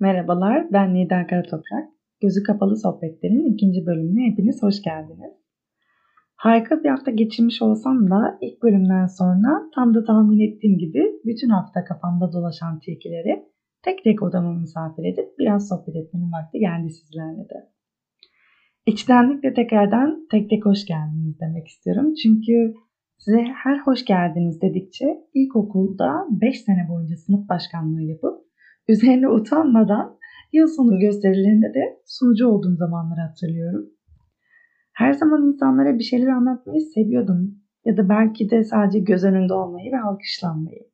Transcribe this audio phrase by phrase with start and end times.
[0.00, 1.88] Merhabalar, ben Nida Karatoprak.
[2.20, 5.34] Gözü Kapalı Sohbetler'in ikinci bölümüne hepiniz hoş geldiniz.
[6.36, 11.48] Harika bir hafta geçirmiş olsam da ilk bölümden sonra tam da tahmin ettiğim gibi bütün
[11.48, 13.44] hafta kafamda dolaşan tilkileri
[13.82, 17.58] tek tek odama misafir edip biraz sohbet etmenin vakti geldi sizlerle de.
[18.86, 22.14] İçtenlikle tekrardan tek tek hoş geldiniz demek istiyorum.
[22.22, 22.74] Çünkü
[23.18, 28.47] size her hoş geldiniz dedikçe ilkokulda 5 sene boyunca sınıf başkanlığı yapıp
[28.88, 30.18] üzerine utanmadan
[30.52, 33.90] yıl sonu gösterilerinde de sunucu olduğum zamanları hatırlıyorum.
[34.92, 39.92] Her zaman insanlara bir şeyler anlatmayı seviyordum ya da belki de sadece göz önünde olmayı
[39.92, 40.88] ve alkışlanmayı.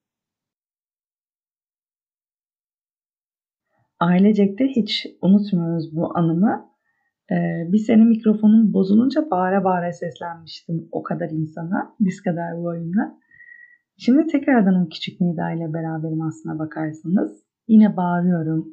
[4.01, 6.75] Ailecek de hiç unutmuyoruz bu anımı.
[7.31, 13.19] Ee, bir sene mikrofonum bozulunca bağıra bağıra seslenmiştim o kadar insana, diz kadar bu oyunda.
[13.97, 17.44] Şimdi tekrardan o küçük Nida ile beraberim aslına bakarsanız.
[17.69, 18.69] Yine bağırıyorum.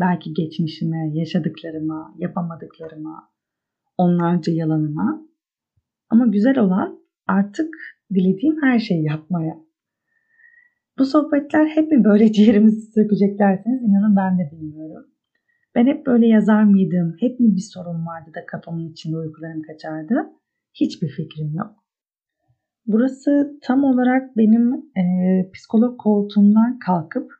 [0.00, 3.30] Belki geçmişime, yaşadıklarıma, yapamadıklarıma,
[3.98, 5.26] onlarca yalanıma.
[6.10, 7.74] Ama güzel olan artık
[8.14, 9.66] dilediğim her şeyi yapmaya.
[10.98, 15.06] Bu sohbetler hep mi böyle ciğerimizi sökecek derseniz inanın ben de bilmiyorum.
[15.74, 17.16] Ben hep böyle yazar mıydım?
[17.20, 20.14] Hep mi bir sorun vardı da kafamın içinde uykularım kaçardı?
[20.74, 21.74] Hiçbir fikrim yok.
[22.86, 25.02] Burası tam olarak benim e,
[25.54, 27.32] psikolog koltuğumdan kalkıp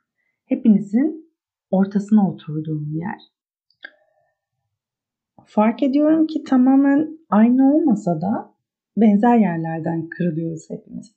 [0.47, 1.31] hepinizin
[1.71, 3.21] ortasına oturduğum yer.
[5.45, 8.53] Fark ediyorum ki tamamen aynı olmasa da
[8.97, 11.15] benzer yerlerden kırılıyoruz hepimiz.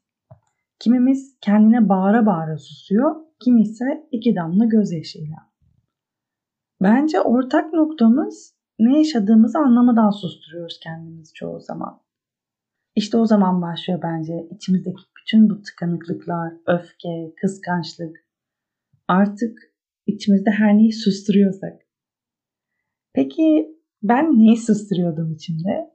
[0.78, 5.36] Kimimiz kendine bağıra bağıra susuyor, kimi ise iki damla gözyaşıyla.
[6.82, 12.00] Bence ortak noktamız ne yaşadığımızı anlamadan susturuyoruz kendimizi çoğu zaman.
[12.94, 18.29] İşte o zaman başlıyor bence içimizdeki bütün bu tıkanıklıklar, öfke, kıskançlık.
[19.10, 19.58] Artık
[20.06, 21.72] içimizde her neyi susturuyorsak.
[23.14, 25.90] Peki ben neyi susturuyordum içimde?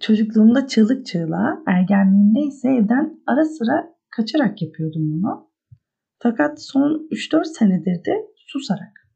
[0.00, 5.50] Çocukluğumda çığlık çığlığa, ergenliğimde ise evden ara sıra kaçarak yapıyordum bunu.
[6.18, 9.08] Fakat son 3-4 senedir de susarak.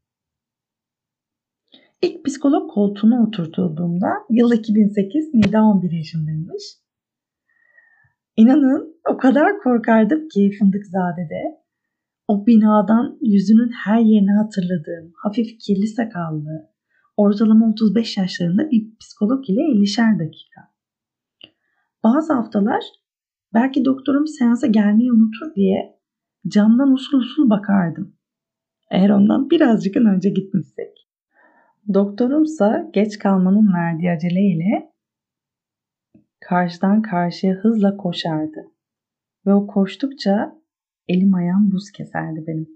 [2.01, 6.63] İlk psikolog koltuğuna oturtulduğumda yıl 2008 Nida 11 yaşındaymış.
[8.35, 11.60] İnanın o kadar korkardım ki Fındıkzade'de
[12.31, 16.69] o binadan yüzünün her yerini hatırladığım hafif kirli sakallı,
[17.17, 20.61] ortalama 35 yaşlarında bir psikolog ile 50'şer dakika.
[22.03, 22.83] Bazı haftalar
[23.53, 25.99] belki doktorum seansa gelmeyi unutur diye
[26.47, 28.15] camdan usul usul bakardım.
[28.91, 31.07] Eğer ondan birazcık önce gitmişsek.
[31.93, 34.91] Doktorumsa geç kalmanın verdiği aceleyle
[36.39, 38.59] karşıdan karşıya hızla koşardı.
[39.45, 40.60] Ve o koştukça
[41.11, 42.69] elim ayağım buz keserdi benim.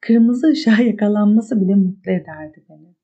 [0.00, 2.94] Kırmızı ışığa yakalanması bile mutlu ederdi beni.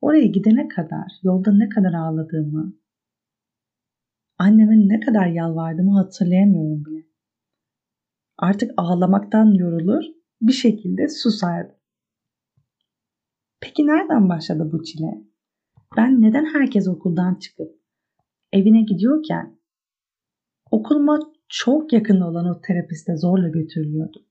[0.00, 2.74] Oraya gidene kadar yolda ne kadar ağladığımı,
[4.38, 7.06] anneme ne kadar yalvardığımı hatırlayamıyorum bile.
[8.38, 10.04] Artık ağlamaktan yorulur,
[10.40, 11.76] bir şekilde susardım.
[13.60, 15.24] Peki nereden başladı bu çile?
[15.96, 17.84] Ben neden herkes okuldan çıkıp
[18.52, 19.58] evine gidiyorken
[20.70, 24.26] okuluma çok yakın olan o terapiste zorla götürülüyordu?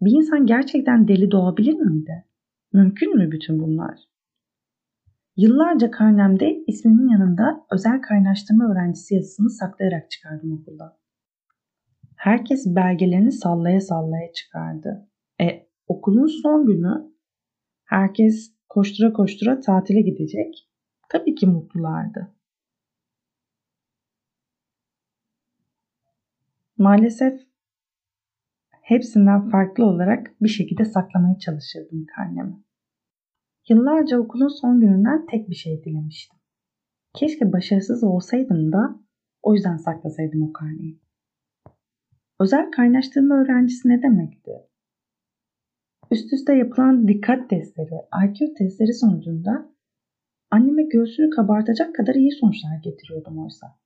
[0.00, 2.24] Bir insan gerçekten deli doğabilir miydi?
[2.72, 4.00] Mümkün mü bütün bunlar?
[5.36, 10.98] Yıllarca karnemde ismimin yanında özel kaynaştırma öğrencisi yazısını saklayarak çıkardım okulda.
[12.16, 15.08] Herkes belgelerini sallaya sallaya çıkardı.
[15.40, 17.12] E okulun son günü
[17.84, 20.68] herkes koştura koştura tatile gidecek.
[21.08, 22.34] Tabii ki mutlulardı.
[26.80, 27.40] Maalesef
[28.82, 32.64] hepsinden farklı olarak bir şekilde saklamaya çalışırdım karnemi.
[33.68, 36.38] Yıllarca okulun son gününden tek bir şey dilemiştim.
[37.14, 39.00] Keşke başarısız olsaydım da
[39.42, 41.00] o yüzden saklasaydım o karneyi.
[42.40, 44.52] Özel kaynaştırma öğrencisi ne demekti?
[46.10, 47.94] Üst üste yapılan dikkat testleri,
[48.26, 49.72] IQ testleri sonucunda
[50.50, 53.80] anneme göğsünü kabartacak kadar iyi sonuçlar getiriyordum oysa.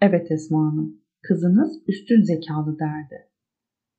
[0.00, 3.28] Evet Esma Hanım, kızınız üstün zekalı derdi.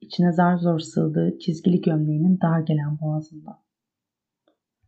[0.01, 3.63] İçine zar zor sığdığı çizgili gömleğinin dar gelen boğazında.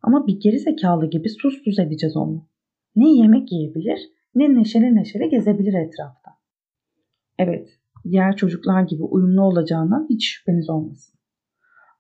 [0.01, 2.47] Ama bir geri zekalı gibi sus sus edeceğiz onu.
[2.95, 3.99] Ne yemek yiyebilir
[4.35, 6.31] ne neşeli neşeli gezebilir etrafta.
[7.39, 7.69] Evet,
[8.11, 11.19] diğer çocuklar gibi uyumlu olacağından hiç şüpheniz olmasın.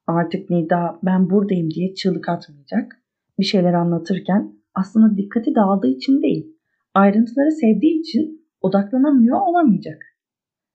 [0.07, 3.01] Artık Nida ben buradayım diye çığlık atmayacak.
[3.39, 6.57] Bir şeyler anlatırken aslında dikkati dağıldığı için değil,
[6.93, 10.05] ayrıntıları sevdiği için odaklanamıyor olamayacak.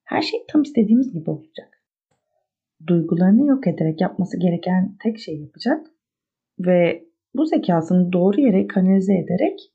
[0.05, 1.83] Her şey tam istediğimiz gibi olacak.
[2.87, 5.87] duygularını yok ederek yapması gereken tek şey yapacak
[6.59, 9.73] ve bu zekasını doğru yere kanalize ederek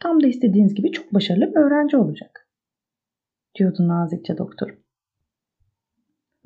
[0.00, 2.48] tam da istediğiniz gibi çok başarılı bir öğrenci olacak.
[3.58, 4.78] Diyordu nazikçe doktor.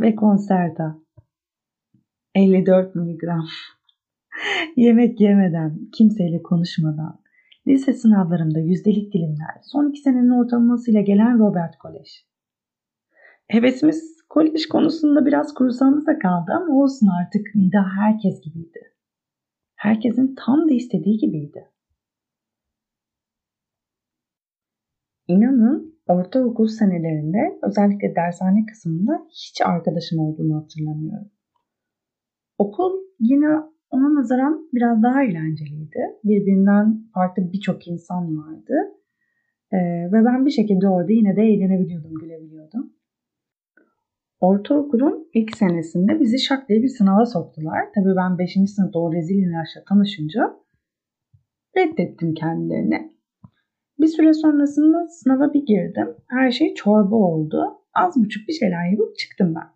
[0.00, 0.98] Ve konserta
[2.34, 3.46] 54 miligram
[4.76, 7.23] yemek yemeden, kimseyle konuşmadan,
[7.66, 12.26] lise sınavlarımda yüzdelik dilimler, son iki senenin ortalamasıyla gelen Robert Kolej.
[13.46, 18.94] Hevesimiz kolej konusunda biraz kursağımızda kaldı ama olsun artık Nida herkes gibiydi.
[19.74, 21.70] Herkesin tam da istediği gibiydi.
[25.28, 31.30] İnanın ortaokul senelerinde özellikle dershane kısmında hiç arkadaşım olduğunu hatırlamıyorum.
[32.58, 35.98] Okul yine ona nazaran biraz daha eğlenceliydi.
[36.24, 38.74] Birbirinden farklı birçok insan vardı.
[39.72, 39.76] Ee,
[40.12, 42.92] ve ben bir şekilde orada yine de eğlenebiliyordum, gülebiliyordum.
[44.40, 47.80] Ortaokulun ilk senesinde bizi şak diye bir sınava soktular.
[47.94, 48.52] Tabii ben 5.
[48.52, 50.56] sınıfta o rezil üniversite tanışınca
[51.76, 53.12] reddettim kendilerini.
[54.00, 56.08] Bir süre sonrasında sınava bir girdim.
[56.26, 57.64] Her şey çorba oldu.
[57.94, 59.68] Az buçuk bir şeyler yapıp çıktım ben.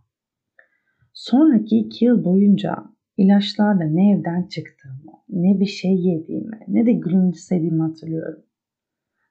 [1.13, 2.75] Sonraki iki yıl boyunca
[3.19, 8.43] ilaçlarla ne evden çıktığımı, ne bir şey yediğimi, ne de gülümsediğimi hatırlıyorum.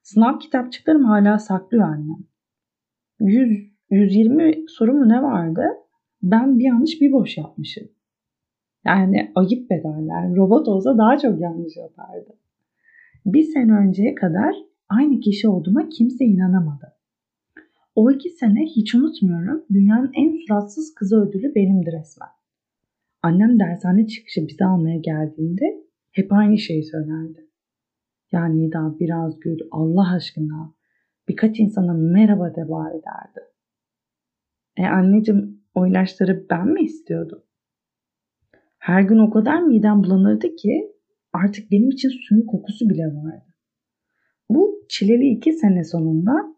[0.03, 2.25] Sınav kitapçıklarım hala saklıyor annem.
[3.19, 5.63] 100, 120 soru mu ne vardı?
[6.23, 7.87] Ben bir yanlış bir boş yapmışım.
[8.85, 10.35] Yani ayıp bedeller.
[10.35, 12.37] Robot olsa daha çok yanlış yapardı.
[13.25, 14.55] Bir sene önceye kadar
[14.89, 16.93] aynı kişi olduğuma kimse inanamadı.
[17.95, 22.36] O iki sene hiç unutmuyorum dünyanın en suratsız kızı ödülü benimdi resmen.
[23.27, 25.65] Annem dershane çıkışı bizi almaya geldiğinde
[26.11, 27.47] hep aynı şeyi söylerdi.
[28.31, 30.73] Yani Nida biraz gül Allah aşkına
[31.27, 33.45] birkaç insana merhaba de bari derdi.
[34.77, 37.43] E anneciğim o ilaçları ben mi istiyordum?
[38.79, 40.91] Her gün o kadar midem bulanırdı ki
[41.33, 43.53] artık benim için suyun kokusu bile vardı.
[44.49, 46.55] Bu çileli iki sene sonunda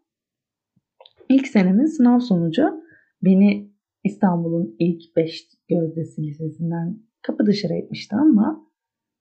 [1.28, 2.84] ilk senemin sınav sonucu
[3.22, 3.69] beni
[4.04, 8.66] İstanbul'un ilk beş gözdesi lisesinden kapı dışarı etmişti ama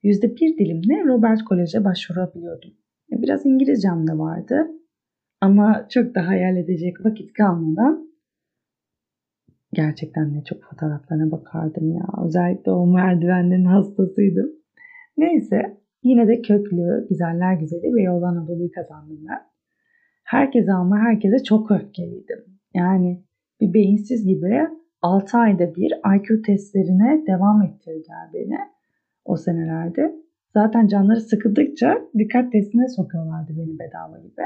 [0.04, 2.72] yüzde bir dilimle Robert Kolej'e başvurabiliyordum.
[3.12, 4.68] Biraz İngilizcem de vardı
[5.42, 8.10] ama çok da hayal edecek vakit kalmadan
[9.74, 12.06] gerçekten ne çok fotoğraflarına bakardım ya.
[12.25, 14.52] Özellikle o merdivenlerin hastasıydım.
[15.18, 19.42] Neyse yine de köklü, güzeller güzeli ve yol Anadolu'yu kazandım ben.
[20.24, 22.46] Herkese ama herkese çok öfkeliydim.
[22.74, 23.24] Yani
[23.62, 24.68] bir beyinsiz gibi
[25.02, 28.58] 6 ayda bir IQ testlerine devam ettirdiler beni
[29.26, 30.16] o senelerde.
[30.54, 34.42] Zaten canları sıkıldıkça dikkat testine sokuyorlardı beni bedava gibi.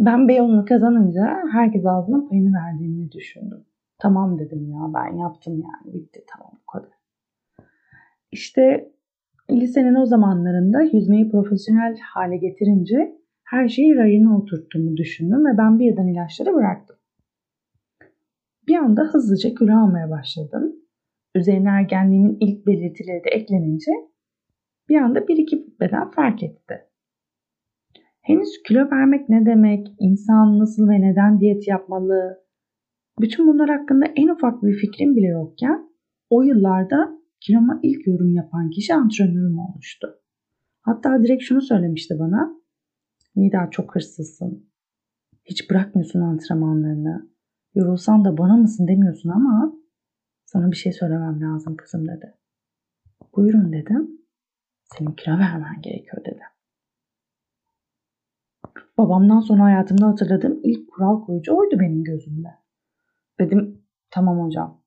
[0.00, 3.64] Ben Beyoğlu'nu kazanınca herkes ağzına payını verdiğimi düşündüm.
[3.98, 6.98] Tamam dedim ya ben yaptım yani bitti tamam bu kadar.
[8.32, 8.92] İşte
[9.50, 16.06] lisenin o zamanlarında yüzmeyi profesyonel hale getirince her şeyi rayına oturttuğumu düşündüm ve ben birden
[16.06, 16.97] ilaçları bıraktım.
[18.68, 20.76] Bir anda hızlıca kilo almaya başladım.
[21.34, 23.90] Üzerine ergenliğimin ilk belirtileri de eklenince
[24.88, 26.74] bir anda bir iki beden fark etti.
[28.20, 32.44] Henüz kilo vermek ne demek, insan nasıl ve neden diyet yapmalı,
[33.20, 35.90] bütün bunlar hakkında en ufak bir fikrim bile yokken
[36.30, 40.08] o yıllarda kiloma ilk yorum yapan kişi antrenörüm olmuştu.
[40.82, 42.52] Hatta direkt şunu söylemişti bana.
[43.36, 44.70] Nida çok hırsızsın.
[45.44, 47.37] Hiç bırakmıyorsun antrenmanlarını.
[47.78, 49.72] Yorulsan da bana mısın demiyorsun ama
[50.44, 52.34] sana bir şey söylemem lazım kızım dedi.
[53.36, 54.20] Buyurun dedim.
[54.84, 56.42] Senin kilo vermen gerekiyor dedi.
[58.98, 62.48] Babamdan sonra hayatımda hatırladığım ilk kural koyucu oydu benim gözümde.
[63.40, 64.82] Dedim tamam hocam.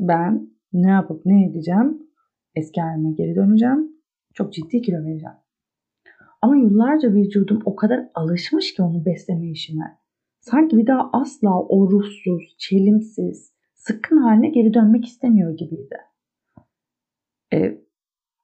[0.00, 2.02] Ben ne yapıp ne edeceğim?
[2.54, 3.92] Eski halime geri döneceğim.
[4.34, 5.36] Çok ciddi kilo vereceğim.
[6.42, 10.05] Ama yıllarca vücudum o kadar alışmış ki onu besleme işime.
[10.50, 15.96] Sanki bir daha asla o ruhsuz, çelimsiz, sıkkın haline geri dönmek istemiyor gibiydi.
[17.54, 17.78] E,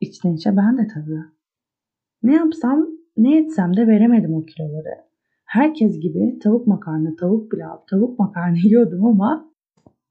[0.00, 1.20] içten içe ben de tabii.
[2.22, 4.94] Ne yapsam, ne etsem de veremedim o kiloları.
[5.44, 9.52] Herkes gibi tavuk makarna, tavuk pilav, tavuk makarna yiyordum ama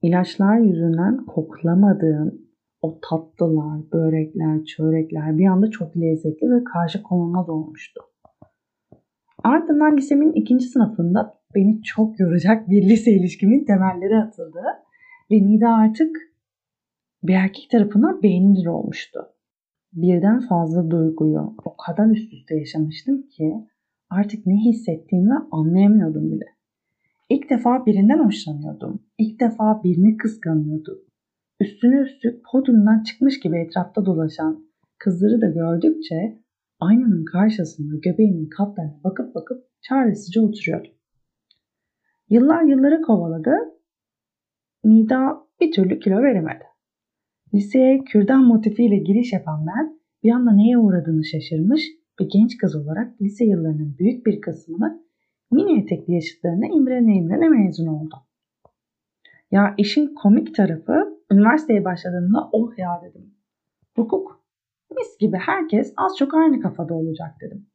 [0.02, 2.42] ilaçlar yüzünden koklamadığım
[2.82, 8.02] o tatlılar, börekler, çörekler bir anda çok lezzetli ve karşı konulmaz olmuştu.
[9.44, 14.62] Ardından lisemin ikinci sınıfında beni çok yoracak bir lise ilişkimin temelleri atıldı.
[15.32, 16.18] Ve Nida artık
[17.24, 19.20] bir erkek tarafından beğenilir olmuştu.
[19.94, 23.54] Birden fazla duyguyu o kadar üst üste yaşamıştım ki
[24.10, 26.46] artık ne hissettiğimi anlayamıyordum bile.
[27.30, 29.04] İlk defa birinden hoşlanıyordum.
[29.18, 31.06] ilk defa birini kıskanıyordu.
[31.60, 34.66] Üstüne üstlük podyumdan çıkmış gibi etrafta dolaşan
[34.98, 36.40] kızları da gördükçe
[36.80, 40.88] aynanın karşısında göbeğimin katlarına bakıp bakıp çaresizce oturuyordu.
[42.32, 43.56] Yıllar yılları kovaladı.
[44.84, 46.64] Nida bir türlü kilo veremedi.
[47.54, 51.82] Liseye kürdan motifiyle giriş yapan ben bir anda neye uğradığını şaşırmış
[52.22, 55.04] ve genç kız olarak lise yıllarının büyük bir kısmını
[55.52, 58.16] mini etekli yaşıtlarına imrene imrene mezun oldu.
[59.52, 63.36] Ya işin komik tarafı üniversiteye başladığımda oh ya dedim.
[63.96, 64.44] Hukuk.
[64.96, 67.68] Mis gibi herkes az çok aynı kafada olacak dedim.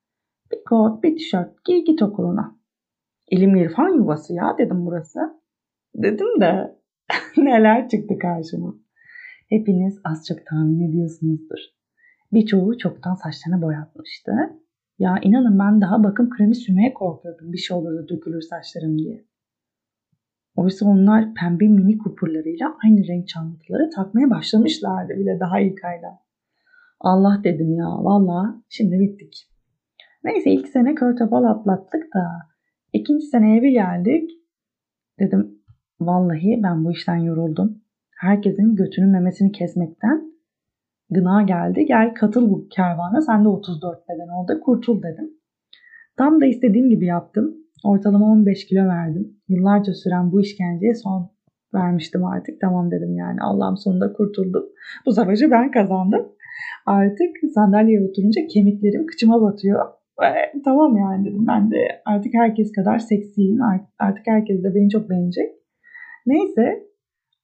[0.52, 2.55] Bir kot, bir tişört, giy git okuluna.
[3.30, 5.21] İlim irfan yuvası ya dedim burası.
[5.95, 6.76] Dedim de
[7.37, 8.75] neler çıktı karşıma.
[9.49, 11.59] Hepiniz az çok tahmin ediyorsunuzdur.
[12.33, 14.33] Birçoğu çoktan saçlarını boyatmıştı.
[14.99, 19.25] Ya inanın ben daha bakım kremi sürmeye korkuyordum bir şey olur da dökülür saçlarım diye.
[20.56, 26.18] Oysa onlar pembe mini kupurlarıyla aynı renk çantaları takmaya başlamışlardı bile daha ilk ayda.
[27.00, 29.50] Allah dedim ya valla şimdi bittik.
[30.25, 32.23] Neyse ilk sene kör topal atlattık da
[33.00, 34.30] ikinci seneye bir geldik.
[35.20, 35.58] Dedim
[36.00, 37.78] vallahi ben bu işten yoruldum.
[38.16, 40.32] Herkesin götünün memesini kesmekten
[41.10, 41.84] gına geldi.
[41.86, 45.30] Gel katıl bu kervana sen de 34 beden oldu kurtul dedim.
[46.16, 47.56] Tam da istediğim gibi yaptım.
[47.84, 49.36] Ortalama 15 kilo verdim.
[49.48, 51.30] Yıllarca süren bu işkenceye son
[51.74, 52.60] vermiştim artık.
[52.60, 54.64] Tamam dedim yani Allah'ım sonunda kurtuldum.
[55.06, 56.28] Bu savaşı ben kazandım.
[56.86, 59.80] Artık sandalyeye oturunca kemiklerim kıçıma batıyor.
[60.23, 63.58] E, tamam yani dedim ben de artık herkes kadar seksiyim.
[63.99, 65.52] Artık herkes de beni çok beğenecek.
[66.26, 66.87] Neyse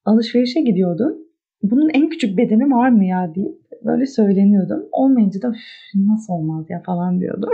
[0.04, 1.18] alışverişe gidiyordum.
[1.62, 4.88] Bunun en küçük bedeni var mı ya deyip böyle söyleniyordum.
[4.92, 5.52] Olmayınca da
[5.94, 7.50] nasıl olmaz ya falan diyordum.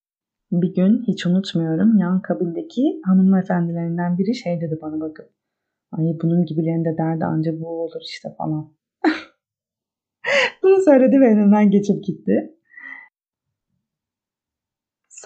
[0.52, 5.30] bir gün hiç unutmuyorum yan kabindeki hanımefendilerinden biri şey dedi bana bakıp.
[5.92, 8.72] Ay bunun gibilerin de derdi anca bu olur işte falan.
[10.62, 12.59] Bunu söyledi ve önümden geçip gitti.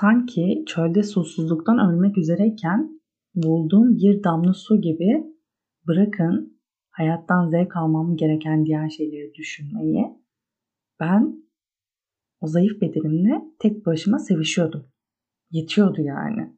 [0.00, 3.00] Sanki çölde susuzluktan ölmek üzereyken
[3.34, 5.24] bulduğum bir damla su gibi
[5.86, 6.60] bırakın
[6.90, 10.04] hayattan zevk almam gereken diğer şeyleri düşünmeyi.
[11.00, 11.44] Ben
[12.40, 14.86] o zayıf bedenimle tek başıma sevişiyordum.
[15.50, 16.56] Yetiyordu yani.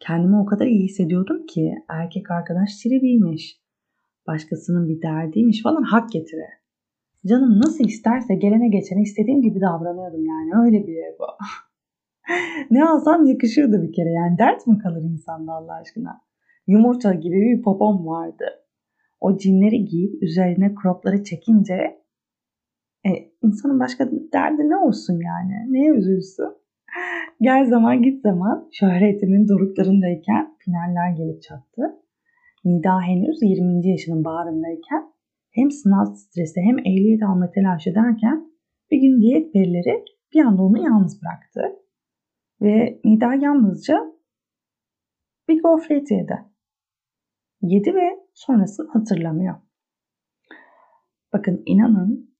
[0.00, 3.60] Kendimi o kadar iyi hissediyordum ki erkek arkadaş tribiymiş.
[4.26, 6.48] Başkasının bir derdiymiş falan hak getire.
[7.26, 11.26] Canım nasıl isterse gelene geçene istediğim gibi davranıyordum yani öyle bir ego.
[12.70, 16.20] ne alsam yakışıyordu bir kere yani dert mi kalır insanda Allah aşkına?
[16.66, 18.44] Yumurta gibi bir popom vardı.
[19.20, 21.74] O cinleri giyip üzerine cropları çekince
[23.06, 23.10] e,
[23.42, 25.72] insanın başka derdi ne olsun yani?
[25.72, 26.48] Neye üzülsün?
[27.40, 31.82] Gel zaman git zaman şöhretimin doruklarındayken finaller gelip çattı.
[32.64, 33.90] Nida henüz 20.
[33.90, 35.02] yaşının bağrındayken
[35.50, 38.46] hem sınav stresi hem ehliyet alma telaşı ederken
[38.90, 40.04] bir gün diyet perileri
[40.34, 41.83] bir anda onu yalnız bıraktı.
[42.64, 44.14] Ve Nida yalnızca
[45.48, 46.38] bir gofret yedi.
[47.62, 49.54] Yedi ve sonrasını hatırlamıyor.
[51.32, 52.36] Bakın inanın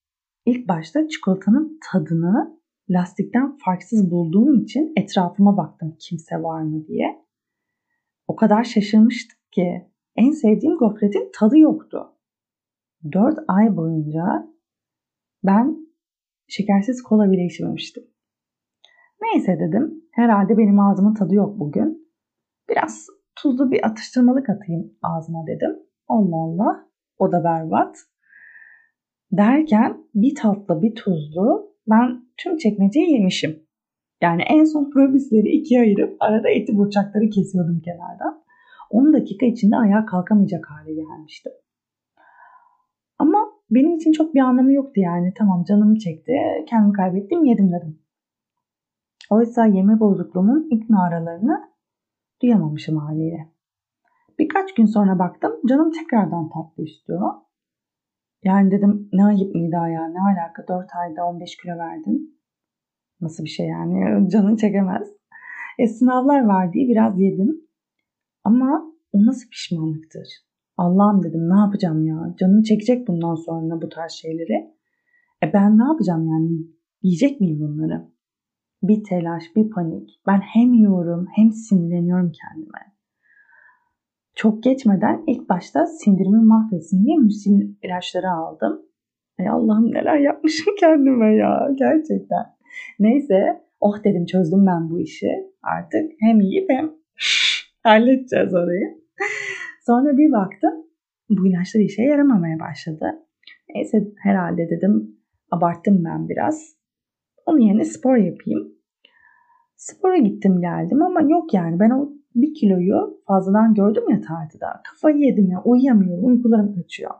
[0.46, 7.24] ilk başta çikolatanın tadını lastikten farksız bulduğum için etrafıma baktım kimse var mı diye.
[8.28, 12.12] O kadar şaşırmıştım ki en sevdiğim gofretin tadı yoktu.
[13.12, 14.54] 4 ay boyunca
[15.44, 15.88] ben
[16.48, 18.13] şekersiz kola bile içmemiştim.
[19.24, 20.04] Neyse dedim.
[20.10, 22.08] Herhalde benim ağzımın tadı yok bugün.
[22.70, 25.76] Biraz tuzlu bir atıştırmalık atayım ağzıma dedim.
[26.08, 26.86] Allah Allah.
[27.18, 27.96] O da berbat.
[29.32, 33.62] Derken bir tatlı bir tuzlu ben tüm çekmeceyi yemişim.
[34.22, 38.44] Yani en son probisleri ikiye ayırıp arada eti burçakları kesiyordum kenardan.
[38.90, 41.52] 10 dakika içinde ayağa kalkamayacak hale gelmiştim.
[43.18, 43.38] Ama
[43.70, 45.32] benim için çok bir anlamı yoktu yani.
[45.38, 46.32] Tamam canım çekti,
[46.68, 48.03] kendimi kaybettim, yedim dedim.
[49.30, 51.70] Oysa yeme bozukluğumun ilk naralarını
[52.42, 53.48] duyamamışım haliyle.
[54.38, 57.32] Birkaç gün sonra baktım canım tekrardan tatlı istiyor.
[58.44, 62.40] Yani dedim ne ayıp Nida ya ne alaka 4 ayda 15 kilo verdin.
[63.20, 65.08] Nasıl bir şey yani canın çekemez.
[65.78, 67.60] E sınavlar var diye biraz yedim.
[68.44, 70.28] Ama o nasıl pişmanlıktır?
[70.76, 72.34] Allah'ım dedim ne yapacağım ya?
[72.40, 74.74] Canım çekecek bundan sonra bu tarz şeyleri.
[75.42, 76.50] E ben ne yapacağım yani?
[77.02, 78.13] Yiyecek miyim bunları?
[78.88, 80.20] Bir telaş, bir panik.
[80.26, 82.94] Ben hem yiyorum hem sinirleniyorum kendime.
[84.34, 88.82] Çok geçmeden ilk başta sindirimi mahvetsin diye müsil ilaçları aldım.
[89.40, 92.44] Ay Allah'ım neler yapmışım kendime ya gerçekten.
[92.98, 95.30] Neyse oh dedim çözdüm ben bu işi.
[95.62, 96.90] Artık hem yiyip hem
[97.82, 99.04] halledeceğiz orayı.
[99.86, 100.72] Sonra bir baktım
[101.30, 103.06] bu ilaçlar işe yaramamaya başladı.
[103.74, 105.16] Neyse herhalde dedim
[105.50, 106.76] abarttım ben biraz.
[107.46, 108.73] Onun yerine spor yapayım.
[109.84, 114.82] Spora gittim geldim ama yok yani ben o bir kiloyu fazladan gördüm ya tartıda.
[114.90, 117.10] Kafayı yedim ya uyuyamıyorum uykularım kaçıyor.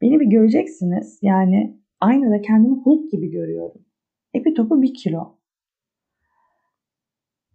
[0.00, 3.84] Beni bir göreceksiniz yani aynada kendimi Hulk gibi görüyorum.
[4.34, 5.38] Epi topu bir kilo.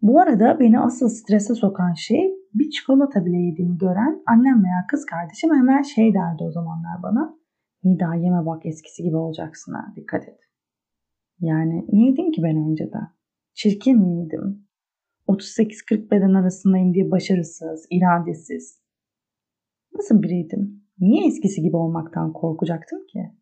[0.02, 5.06] Bu arada beni asıl strese sokan şey bir çikolata bile yediğimi gören annem veya kız
[5.06, 7.38] kardeşim hemen şey derdi o zamanlar bana.
[7.84, 10.40] Nida yeme bak eskisi gibi olacaksın ha dikkat et.
[11.40, 13.17] Yani neydim ki ben önceden?
[13.58, 14.68] Çirkin miydim?
[15.28, 18.82] 38-40 beden arasındayım diye başarısız, iradesiz.
[19.94, 20.84] Nasıl biriydim?
[20.98, 23.32] Niye eskisi gibi olmaktan korkacaktım ki?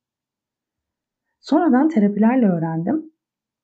[1.40, 3.12] Sonradan terapilerle öğrendim.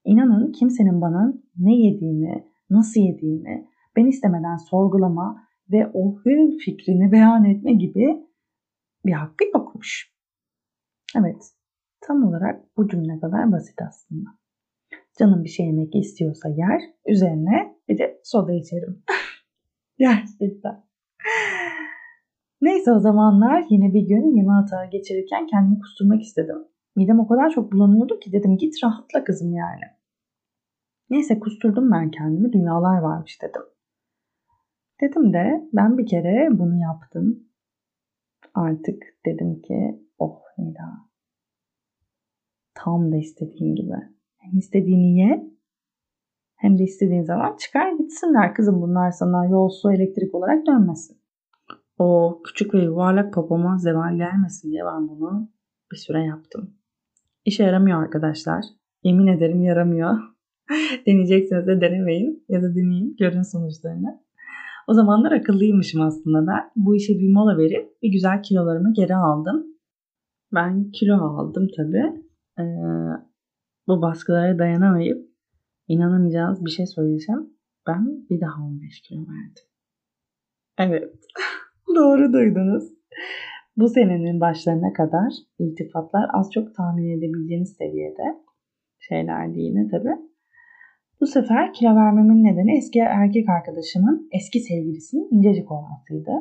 [0.05, 7.45] İnanın kimsenin bana ne yediğimi, nasıl yediğimi ben istemeden sorgulama ve o hür fikrini beyan
[7.45, 8.27] etme gibi
[9.05, 10.13] bir hakkı yokmuş.
[11.17, 11.51] Evet,
[12.01, 14.43] tam olarak bu cümle kadar basit aslında.
[15.19, 19.03] Canım bir şey yemek istiyorsa yer, üzerine bir de soda içerim.
[19.99, 20.85] Gerçekten.
[22.61, 26.57] Neyse o zamanlar yine bir gün yeme hata geçirirken kendimi kusturmak istedim.
[26.97, 29.85] Midem o kadar çok bulanıyordu ki dedim git rahatla kızım yani.
[31.11, 33.63] Neyse kusturdum ben kendimi dünyalar varmış dedim.
[35.01, 37.49] Dedim de ben bir kere bunu yaptım.
[38.55, 41.09] Artık dedim ki oh Nida.
[42.75, 44.12] Tam da istediğin gibi.
[44.43, 45.53] Hem istediğini ye
[46.57, 51.23] hem de istediğin zaman çıkar gitsinler kızım bunlar sana yol su elektrik olarak dönmesin.
[51.99, 55.51] O küçük ve yuvarlak popoma zeval gelmesin diye ben bunu
[55.93, 56.75] bir süre yaptım.
[57.45, 58.65] İşe yaramıyor arkadaşlar.
[59.03, 60.19] Yemin ederim yaramıyor.
[61.07, 64.23] Deneyecekseniz de denemeyin ya da deneyin görün sonuçlarını.
[64.89, 66.71] O zamanlar akıllıymışım aslında ben.
[66.77, 69.67] Bu işe bir mola verip bir güzel kilolarımı geri aldım.
[70.55, 72.23] Ben kilo aldım tabii.
[72.59, 72.63] Ee,
[73.89, 75.29] bu baskılara dayanamayıp
[75.89, 77.51] inanamayacağınız bir şey söyleyeceğim.
[77.89, 79.65] Ben bir daha 15 kilo verdim.
[80.79, 81.15] Evet.
[81.97, 82.85] Doğru duydunuz.
[83.77, 88.43] Bu senenin başlarına kadar iltifatlar az çok tahmin edebileceğiniz seviyede
[88.99, 90.17] şeylerdi yine tabii.
[91.21, 96.33] Bu sefer kilo vermemin nedeni eski erkek arkadaşımın eski sevgilisinin incecik olmasıydı.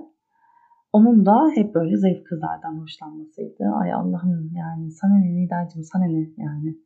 [0.93, 3.63] Onun da hep böyle zayıf kızlardan hoşlanmasıydı.
[3.81, 6.77] Ay Allah'ım yani sana ne Nidacığım sana ne yani.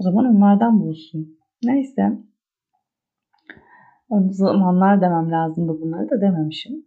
[0.00, 1.38] O zaman onlardan bulsun.
[1.62, 2.18] Neyse.
[4.08, 6.84] O zamanlar demem lazımdı bunları da dememişim.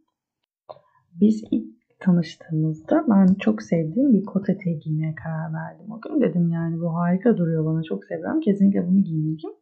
[1.22, 5.92] Biz ilk tanıştığımızda ben çok sevdiğim bir kot eteği giymeye karar verdim.
[5.92, 8.42] O gün dedim yani bu harika duruyor bana çok seviyorum.
[8.42, 9.54] Kesinlikle bunu giymeliyim.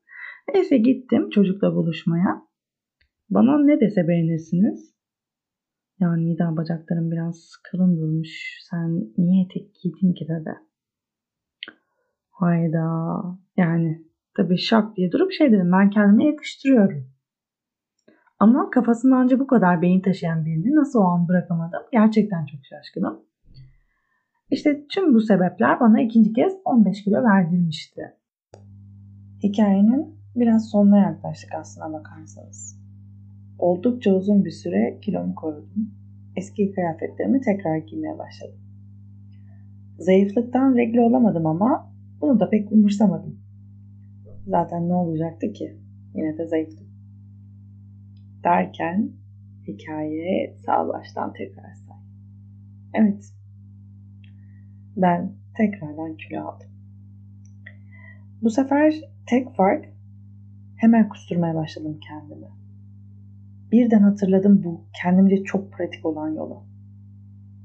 [0.54, 2.42] Neyse gittim çocukla buluşmaya.
[3.30, 4.94] Bana ne dese beğenirsiniz.
[6.00, 8.60] Yani Nida bacaklarım biraz kalın durmuş.
[8.70, 10.71] Sen niye etek giydin ki dedi.
[12.42, 13.24] Hayda.
[13.58, 14.02] Yani
[14.38, 17.12] tabii şak diye durup şey dedim ben kendime yakıştırıyorum.
[18.40, 23.20] Ama kafasında ancak bu kadar beyin taşıyan birini nasıl o an bırakamadım gerçekten çok şaşkınım.
[24.52, 28.02] İşte tüm bu sebepler bana ikinci kez 15 kilo verdirmişti.
[29.44, 32.82] Hikayenin biraz sonuna yaklaştık aslına bakarsanız.
[33.60, 35.92] Oldukça uzun bir süre kilomu korudum.
[36.36, 38.60] Eski kıyafetlerimi tekrar giymeye başladım.
[40.00, 41.91] Zayıflıktan regle olamadım ama
[42.22, 43.40] bunu da pek umursamadım.
[44.48, 45.78] Zaten ne olacaktı ki?
[46.16, 46.88] Yine de zayıftım.
[48.44, 49.12] Derken
[49.68, 51.98] hikaye sağ baştan tekrar say.
[52.94, 53.34] Evet.
[54.98, 56.68] Ben tekrardan kilo aldım.
[58.42, 58.94] Bu sefer
[59.30, 59.86] tek fark
[60.78, 62.48] hemen kusturmaya başladım kendimi.
[63.72, 66.64] Birden hatırladım bu kendimce çok pratik olan yolu.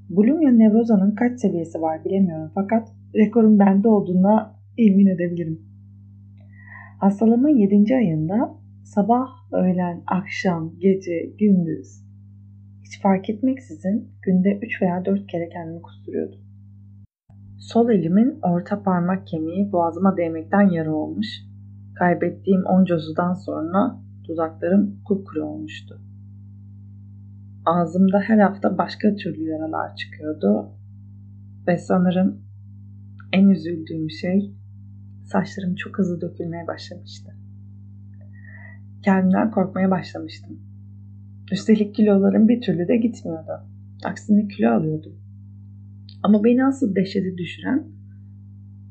[0.08, 5.62] Bulimia nevrozanın kaç seviyesi var bilemiyorum fakat rekorun bende olduğuna emin edebilirim.
[7.00, 7.96] Hastalığımın 7.
[7.96, 12.06] ayında sabah, öğlen, akşam, gece, gündüz
[12.86, 16.40] hiç fark etmeksizin günde 3 veya 4 kere kendimi kusturuyordum.
[17.58, 21.26] Sol elimin orta parmak kemiği boğazıma değmekten yara olmuş.
[21.98, 26.00] Kaybettiğim onca sudan sonra dudaklarım kupkuru olmuştu.
[27.66, 30.70] Ağzımda her hafta başka türlü yaralar çıkıyordu
[31.66, 32.45] ve sanırım
[33.36, 34.54] en üzüldüğüm şey
[35.24, 37.32] saçlarım çok hızlı dökülmeye başlamıştı.
[39.02, 40.60] Kendimden korkmaya başlamıştım.
[41.52, 43.52] Üstelik kilolarım bir türlü de gitmiyordu.
[44.04, 45.12] Aksine kilo alıyordum.
[46.22, 47.86] Ama beni asıl dehşete düşüren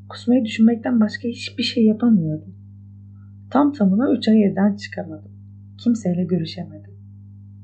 [0.09, 2.55] kusmayı düşünmekten başka hiçbir şey yapamıyordum.
[3.51, 5.31] Tam tamına 3 ay evden çıkamadım.
[5.77, 6.91] Kimseyle görüşemedim.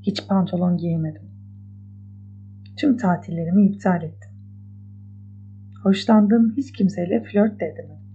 [0.02, 1.22] Hiç pantolon giyemedim.
[2.76, 4.31] tüm tatillerimi iptal ettim.
[5.82, 8.06] Hoşlandığım hiç kimseyle flört de edemedim.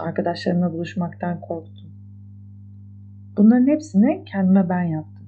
[0.00, 1.90] Arkadaşlarımla buluşmaktan korktum.
[3.36, 5.26] Bunların hepsini kendime ben yaptım.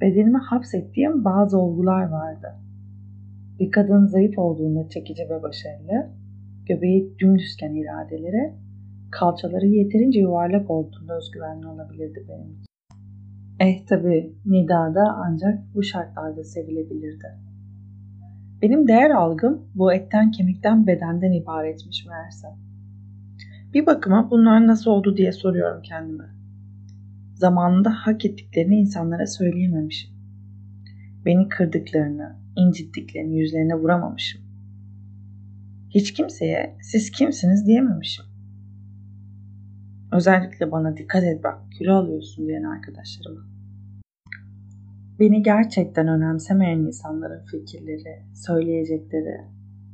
[0.00, 2.46] Bedenime hapsettiğim bazı olgular vardı.
[3.58, 6.10] Bir kadın zayıf olduğunda çekici ve başarılı,
[6.66, 8.54] göbeği dümdüzken iradeleri,
[9.10, 12.66] kalçaları yeterince yuvarlak olduğunda özgüvenli olabilirdi benim için.
[13.60, 17.45] Eh tabi Nida da ancak bu şartlarda sevilebilirdi.
[18.62, 22.48] Benim değer algım bu etten kemikten bedenden ibaretmiş meğerse.
[23.74, 26.24] Bir bakıma bunlar nasıl oldu diye soruyorum kendime.
[27.34, 30.10] Zamanında hak ettiklerini insanlara söyleyememişim.
[31.24, 34.40] Beni kırdıklarını, incittiklerini yüzlerine vuramamışım.
[35.90, 38.24] Hiç kimseye siz kimsiniz diyememişim.
[40.12, 43.55] Özellikle bana dikkat et bak kilo alıyorsun diyen arkadaşlarıma.
[45.20, 49.40] Beni gerçekten önemsemeyen insanların fikirleri, söyleyecekleri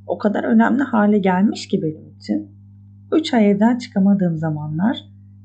[0.06, 2.50] o kadar önemli hale gelmiş ki benim için.
[3.12, 4.96] Üç ay evden çıkamadığım zamanlar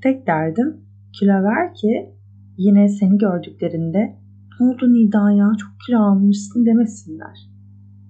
[0.04, 0.78] tek derdim
[1.20, 2.10] kilo ver ki
[2.58, 4.16] yine seni gördüklerinde
[4.60, 7.50] ne oldu Nida ya çok kilo almışsın demesinler.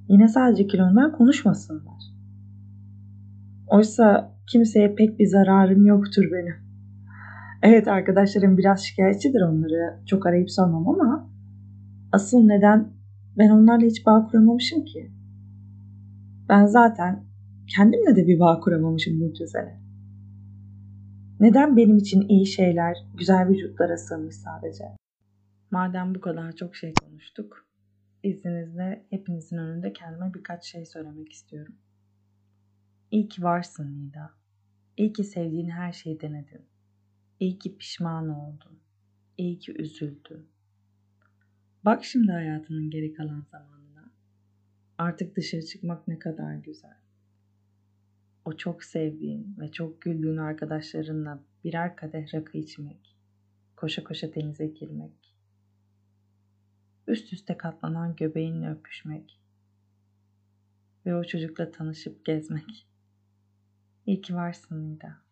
[0.10, 2.14] Yine sadece kilondan konuşmasınlar.
[3.68, 6.56] Oysa kimseye pek bir zararım yoktur benim.
[7.64, 11.30] Evet arkadaşlarım biraz şikayetçidir onları çok arayıp sormam ama
[12.18, 12.94] asıl neden
[13.38, 15.12] ben onlarla hiç bağ kuramamışım ki.
[16.50, 17.26] Ben zaten
[17.76, 19.82] kendimle de bir bağ kuramamışım mucizene.
[21.40, 24.84] Neden benim için iyi şeyler güzel vücutlara sığmış sadece?
[25.72, 27.68] Madem bu kadar çok şey konuştuk,
[28.24, 31.76] izninizle hepinizin önünde kendime birkaç şey söylemek istiyorum.
[33.12, 34.30] İyi ki varsın Nida.
[34.98, 36.66] İyi ki sevdiğin her şeyi denedin.
[37.40, 38.80] İyi ki pişman oldun.
[39.38, 40.57] İyi ki üzüldün.
[41.86, 44.12] Bak şimdi hayatının geri kalan zamanına.
[44.98, 46.98] Artık dışarı çıkmak ne kadar güzel.
[48.46, 53.16] O çok sevdiğin ve çok güldüğün arkadaşlarınla birer kadeh rakı içmek,
[53.76, 55.36] koşa koşa denize girmek,
[57.08, 59.40] üst üste katlanan göbeğinle öpüşmek
[61.06, 62.88] ve o çocukla tanışıp gezmek.
[64.06, 65.27] İyi ki varsın Nida.